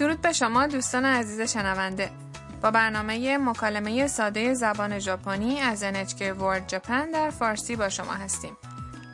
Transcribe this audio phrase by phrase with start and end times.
[0.00, 2.10] درود به شما دوستان عزیز شنونده.
[2.62, 8.56] با برنامه مکالمه ساده زبان ژاپنی از NHK World Japan در فارسی با شما هستیم.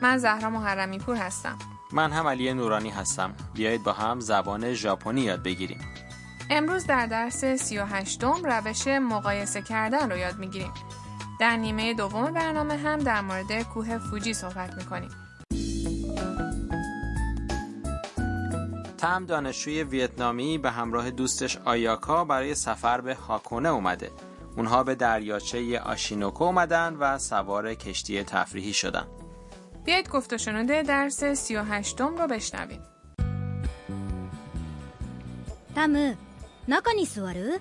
[0.01, 1.57] من زهرا محرمی پور هستم.
[1.91, 3.33] من هم علی نورانی هستم.
[3.53, 5.79] بیایید با هم زبان ژاپنی یاد بگیریم.
[6.49, 10.73] امروز در درس 38 م روش مقایسه کردن رو یاد می‌گیریم.
[11.39, 15.09] در نیمه دوم برنامه هم در مورد کوه فوجی صحبت می‌کنیم.
[19.00, 24.10] تم دانشجوی ویتنامی به همراه دوستش آیاکا برای سفر به هاکونه اومده.
[24.56, 29.06] اونها به دریاچه آشینوکو اومدن و سوار کشتی تفریحی شدن.
[29.84, 32.80] بیایید گفت و شنوده درس 38 م رو بشنویم.
[35.76, 36.16] タム
[36.66, 37.60] 中に座る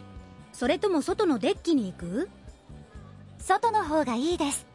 [0.53, 2.29] それとも外のデッキに行く
[3.39, 4.65] 外の方がいいです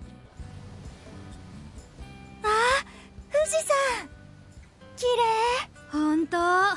[6.35, 6.77] 当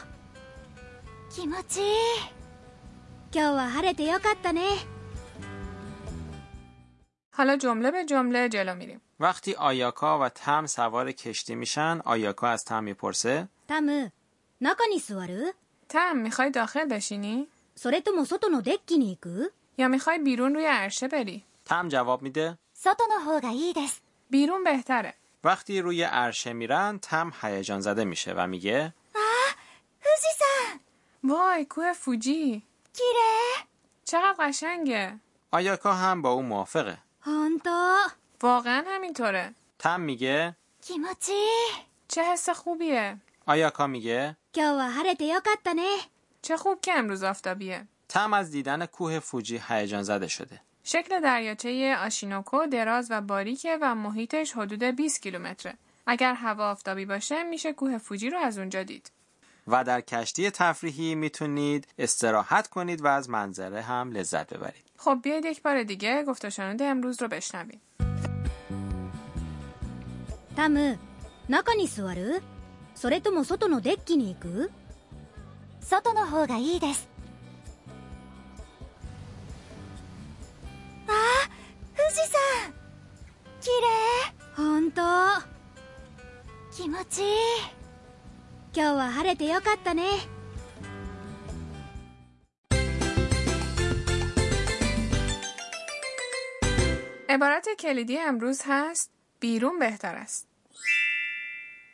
[1.33, 1.85] 気持ちいい
[3.33, 4.61] 今日は晴れてよかったね
[7.35, 9.01] حالا جمله به جمله جلو میریم.
[9.19, 14.11] وقتی آیاکا و تم سوار کشتی میشن آیاکا از تم میپرسه タム
[14.61, 15.55] 中に座る
[15.87, 24.03] تم میخوای داخل بشینی؟ それとも外のデッキに行く یا میخوای بیرون روی عرشه بری؟ تم جواب میده 外の方がいいです
[24.29, 25.15] بیرون بهتره.
[25.43, 28.96] وقتی روی عرشه میرن تم هیجان زده میشه و میگه 富士山
[31.28, 32.62] وای کوه فوجی.
[32.96, 33.66] کیره
[34.04, 35.18] چقدر قشنگه.
[35.52, 36.98] آیاکا هم با او موافقه.
[37.20, 37.96] هانتا؟
[38.42, 39.54] واقعا همینطوره.
[39.78, 41.46] تم میگه؟ کیموچی؟
[42.08, 43.16] چه حس خوبیه.
[43.46, 44.36] آیاکا میگه؟
[46.42, 47.86] چه خوب که امروز آفتابیه.
[48.08, 50.60] تم از دیدن کوه فوجی هیجان زده شده.
[50.84, 55.74] شکل دریاچه آشینوکو دراز و باریکه و محیطش حدود 20 کیلومتره.
[56.06, 59.10] اگر هوا آفتابی باشه میشه کوه فوجی رو از اونجا دید.
[59.67, 65.45] و در کشتی تفریحی میتونید استراحت کنید و از منظره هم لذت ببرید خب بیاید
[65.45, 67.81] یک بار دیگه گفت و شنود امروز رو بشنویم.
[70.55, 70.99] タム
[71.49, 72.41] 中に座る
[72.95, 74.71] それとも外のデッキに行く
[75.81, 77.09] 外の方がいいです
[81.07, 82.73] あー富士山
[83.61, 85.01] 綺麗本当
[86.71, 87.33] 気持ちいい
[88.75, 90.03] 今日は晴れてよかったね
[97.29, 100.47] عبارت کلیدی امروز هست بیرون بهتر است.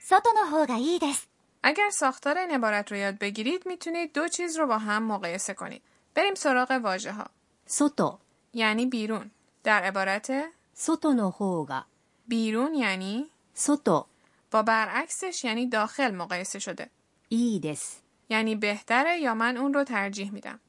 [0.01, 1.27] 外の方がいいです
[1.61, 5.81] اگر ساختار این عبارت رو یاد بگیرید میتونید دو چیز رو با هم مقایسه کنید.
[6.15, 7.25] بریم سراغ واژه ها.
[7.67, 8.17] 外
[8.53, 9.31] یعنی بیرون.
[9.63, 10.31] در عبارت
[10.75, 11.85] 外の方が
[12.27, 14.05] بیرون یعنی 外
[14.54, 16.90] با برعکسش یعنی داخل مقایسه شده.
[17.28, 18.00] ای دس.
[18.28, 20.60] یعنی بهتره یا من اون رو ترجیح میدم.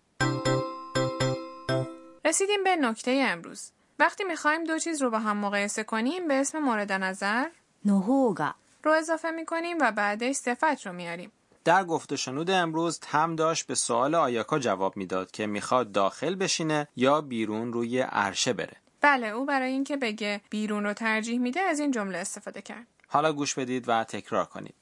[2.25, 3.71] رسیدیم به نکته امروز.
[3.99, 7.47] وقتی می‌خوایم دو چیز رو با هم مقایسه کنیم به اسم مورد نظر
[7.85, 11.31] نهوگا رو اضافه می‌کنیم و بعدش صفت رو میاریم.
[11.65, 16.87] در گفت شنود امروز تم داشت به سوال آیاکا جواب می‌داد که می‌خواد داخل بشینه
[16.95, 18.77] یا بیرون روی عرشه بره.
[19.01, 22.87] بله او برای اینکه بگه بیرون رو ترجیح میده از این جمله استفاده کرد.
[23.08, 24.74] حالا گوش بدید و تکرار کنید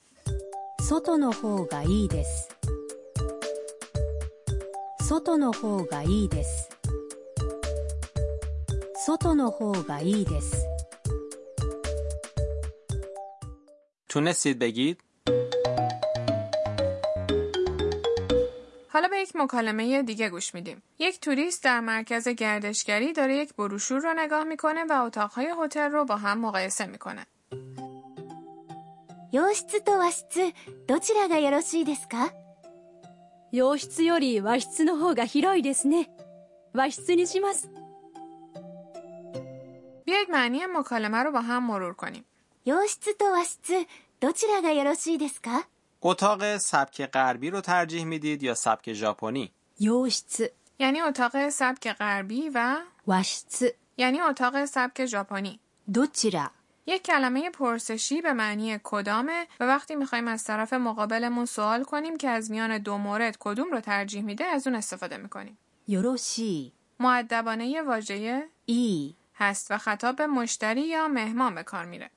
[0.88, 2.48] 外の方がいいです
[5.08, 6.68] 外の方がいいです
[9.06, 10.66] 外の方がいいです
[14.08, 15.00] تونستید بگید
[18.88, 20.82] حالا به یک مکالمه دیگه گوش میدیم.
[20.98, 26.04] یک توریست در مرکز گردشگری داره یک بروشور رو نگاه میکنه و اتاقهای هتل رو
[26.04, 27.26] با هم مقایسه میکنه.
[29.32, 30.52] 洋室と和室
[30.86, 32.32] どちらがよろしいですか
[33.52, 36.10] 洋室より和室の方が広いですね
[36.72, 37.68] 和室にします
[40.08, 42.24] بیایید معنی مکالمه رو با هم مرور کنیم.
[42.64, 43.86] 洋室と和室
[44.20, 45.68] どちらがよろしいですか
[46.02, 52.76] اتاق سبک غربی رو ترجیح میدید یا سبک ژاپنی 洋室 یعنی اتاق سبک غربی و
[53.06, 55.60] 和室 یعنی اتاق سبک ژاپنی.
[55.90, 56.52] どちら
[56.85, 62.29] یک کلمه پرسشی به معنی کدامه و وقتی می‌خوایم از طرف مقابلمون سوال کنیم که
[62.29, 65.57] از میان دو مورد کدوم رو ترجیح میده از اون استفاده می‌کنیم.
[65.87, 72.09] یوروشی معدبانه واجه ای هست و خطاب به مشتری یا مهمان به کار میره.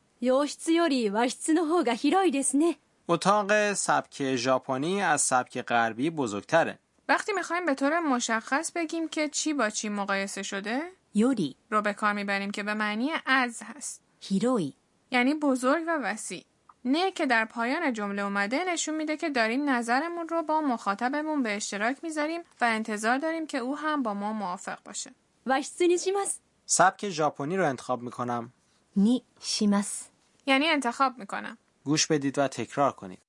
[3.09, 6.79] اتاق سبک ژاپنی از سبک غربی بزرگتره.
[7.09, 10.83] وقتی می‌خوایم به طور مشخص بگیم که چی با چی مقایسه شده،
[11.15, 14.06] یوری رو به کار می‌بریم که به معنی از هست.
[14.20, 14.74] 広い
[15.12, 16.44] یعنی بزرگ و وسیع
[16.86, 21.56] نه که در پایان جمله اومده نشون میده که داریم نظرمون رو با مخاطبمون به
[21.56, 25.12] اشتراک میذاریم و انتظار داریم که او هم با ما موافق باشه.
[25.46, 28.54] 和室にします سبک ژاپنی رو انتخاب میکنم
[28.98, 30.10] にします
[30.46, 31.58] یعنی انتخاب میکنم.
[31.86, 33.20] گوش بدید و تکرار کنید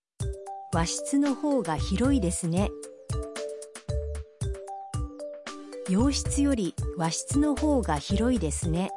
[0.74, 2.70] 和室の方が広いですね
[5.88, 8.90] 洋室より和室の方が広いですね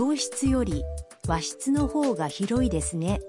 [0.00, 0.82] 洋室より
[1.28, 3.20] 和室の方が広いですね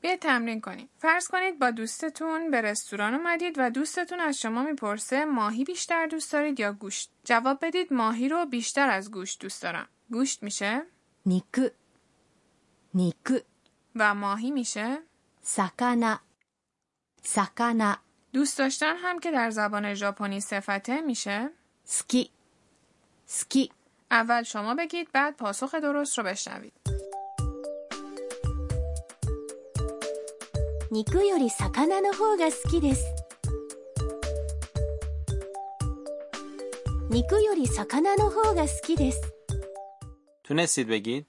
[0.00, 0.88] بیاید تمرین کنیم.
[0.98, 6.32] فرض کنید با دوستتون به رستوران اومدید و دوستتون از شما میپرسه ماهی بیشتر دوست
[6.32, 7.10] دارید یا گوشت.
[7.24, 9.88] جواب بدید ماهی رو بیشتر از گوشت دوست دارم.
[10.10, 10.82] گوشت میشه
[11.28, 11.70] 肉
[12.96, 13.40] 肉
[13.96, 14.98] و ماهی میشه
[15.44, 16.18] 魚
[17.24, 17.96] 魚
[18.32, 21.50] دوست داشتن هم که در زبان ژاپنی صفته میشه
[21.88, 22.30] 好き
[23.26, 23.70] 好き
[24.10, 26.72] اول شما بگید بعد پاسخ درست رو بشنوید.
[30.90, 33.04] 肉より魚の方が好きです
[37.10, 39.20] 肉より魚の方が好きです
[40.44, 41.26] تونستید بگید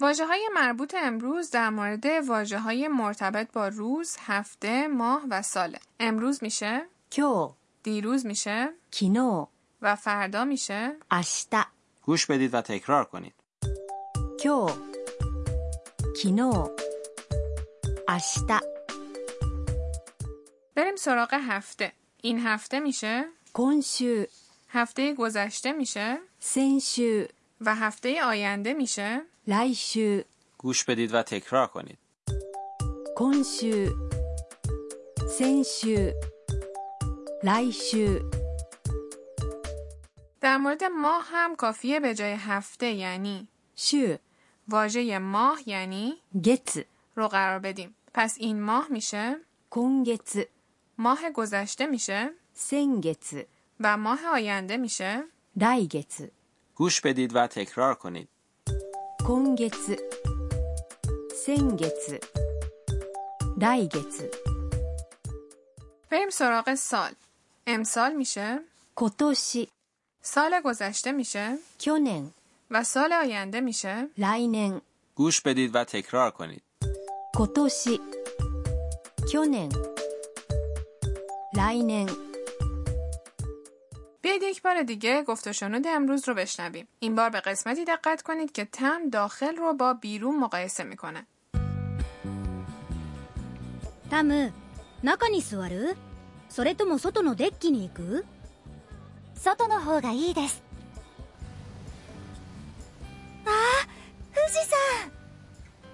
[0.00, 5.78] واجه های مربوط امروز در مورد واجه های مرتبط با روز، هفته، ماه و ساله.
[6.00, 7.51] امروز میشه، کیو
[7.83, 9.47] دیروز میشه؟ کینو
[9.81, 11.63] و فردا میشه؟ اشتا
[12.03, 13.33] گوش بدید و تکرار کنید.
[14.39, 14.69] کیو
[16.21, 16.69] کینو
[18.07, 18.59] اشتا
[20.75, 21.91] بریم سراغ هفته.
[22.21, 24.23] این هفته میشه؟ کنشو
[24.69, 27.25] هفته گذشته میشه؟ سنشو
[27.61, 30.21] و هفته آینده میشه؟ لایشو
[30.57, 31.97] گوش بدید و تکرار کنید.
[33.15, 33.85] کنشو
[35.29, 36.11] سنشو
[37.43, 38.21] 来週。
[40.41, 44.15] در مورد ماه هم کافیه به جای هفته یعنی شو.
[44.67, 46.85] واژه ماه یعنی گت.
[47.15, 47.95] رو قرار بدیم.
[48.13, 49.35] پس این ماه میشه؟
[49.69, 50.47] کنگت.
[50.97, 53.47] ماه گذشته میشه؟ سنگت.
[53.79, 55.23] و ماه آینده میشه؟
[55.59, 56.31] دایگت.
[56.75, 58.29] گوش بدید و تکرار کنید.
[59.27, 59.99] کنگت.
[61.45, 62.23] سنگت.
[63.59, 64.35] دایگت.
[66.09, 67.11] بریم سراغ سال.
[67.68, 68.60] امسال میشه
[68.96, 69.10] 今
[69.54, 69.68] 年
[70.22, 72.30] سال گذشته میشه 去年
[72.70, 74.80] و سال آینده میشه 来年
[75.14, 76.62] گوش بدید و تکرار کنید
[77.32, 77.46] 今
[77.90, 78.00] 年
[79.30, 79.68] 去年
[81.52, 82.08] 来年
[84.22, 86.88] بیاید یک بار دیگه گفت و شنود امروز رو بشنویم.
[86.98, 91.26] این بار به قسمتی دقت کنید که تم داخل رو با بیرون مقایسه میکنه.
[94.10, 94.52] タム
[95.02, 95.96] 中に座る
[96.49, 98.25] それとも外のデッキに行く？
[99.35, 100.61] 外の方がいいです。
[103.45, 103.49] あ
[104.35, 105.11] 富士山。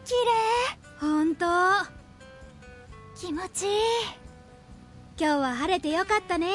[0.06, 0.96] 綺麗。
[1.00, 1.46] 本当？
[3.19, 3.72] 気持ちいい。
[5.18, 6.48] 今日は晴れてよかったね。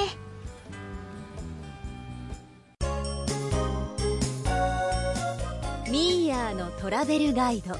[5.90, 7.76] ミーヤーのトラベルガイド。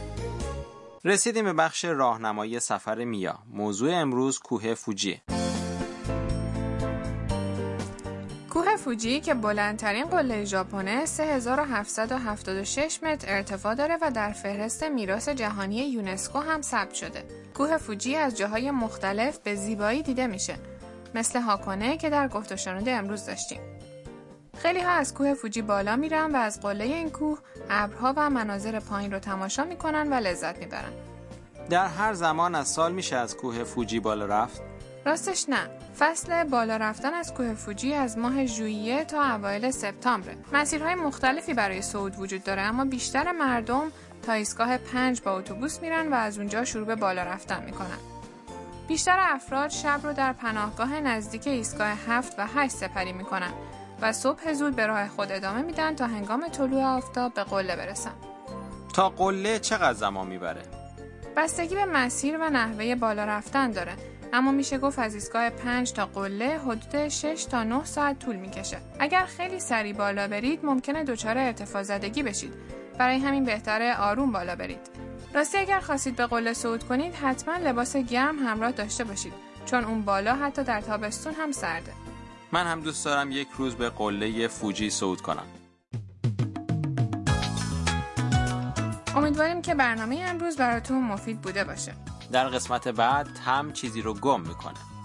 [1.05, 3.39] رسیدیم به بخش راهنمایی سفر میا.
[3.53, 5.23] موضوع امروز کوه فوجیه
[8.85, 16.39] فوجی که بلندترین قله ژاپنه 3776 متر ارتفاع داره و در فهرست میراث جهانی یونسکو
[16.39, 17.25] هم ثبت شده.
[17.55, 20.55] کوه فوجی از جاهای مختلف به زیبایی دیده میشه.
[21.15, 23.61] مثل هاکونه که در گفت و شنود امروز داشتیم.
[24.59, 27.39] خیلی ها از کوه فوجی بالا میرن و از قله این کوه
[27.71, 30.93] ابرها و مناظر پایین رو تماشا می‌کنن و لذت می‌برن.
[31.71, 34.63] در هر زمان از سال میشه از کوه فوجی بالا رفت
[35.07, 40.35] راستش نه فصل بالا رفتن از کوه فوجی از ماه ژوئیه تا اوایل سپتامبر.
[40.53, 43.93] مسیرهای مختلفی برای صعود وجود داره اما بیشتر مردم
[44.23, 47.99] تا ایستگاه پنج با اتوبوس میرن و از اونجا شروع به بالا رفتن می‌کنن.
[48.89, 53.53] بیشتر افراد شب رو در پناهگاه نزدیک ایستگاه هفت و هشت سپری می‌کنن
[54.03, 58.15] و صبح زود به راه خود ادامه میدن تا هنگام طلوع آفتاب به قله برسن.
[58.95, 60.63] تا قله چقدر زمان می‌بره؟
[61.37, 63.93] بستگی به مسیر و نحوه بالا رفتن داره.
[64.33, 68.79] اما میشه گفت از ایستگاه 5 تا قله حدود 6 تا 9 ساعت طول می‌کشه.
[68.99, 72.53] اگر خیلی سریع بالا برید ممکنه دچار ارتفاع زدگی بشید.
[72.99, 74.81] برای همین بهتره آروم بالا برید.
[75.35, 79.33] راستی اگر خواستید به قله صعود کنید حتما لباس گرم همراه داشته باشید
[79.67, 81.93] چون اون بالا حتی در تابستون هم سرده.
[82.53, 85.47] من هم دوست دارم یک روز به قله فوجی صعود کنم.
[89.17, 91.93] امیدواریم که برنامه امروز براتون مفید بوده باشه.
[92.33, 95.00] در قسمت بعد هم چیزی رو گم می‌کنه.